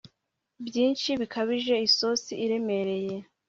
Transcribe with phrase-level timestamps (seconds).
[0.67, 3.15] byinshi bikabije isosi iremereye